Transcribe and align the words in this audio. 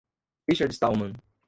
Richard 0.47 0.73
Stallman 0.73 1.13